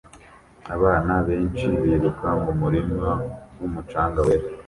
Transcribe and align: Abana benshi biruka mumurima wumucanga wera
Abana 0.75 1.13
benshi 1.27 1.65
biruka 1.83 2.27
mumurima 2.43 3.09
wumucanga 3.57 4.19
wera 4.27 4.47